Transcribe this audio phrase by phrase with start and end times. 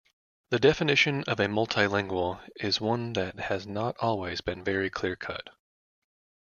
[0.49, 5.49] The definition of a multilingual is one that has not always been very clear-cut.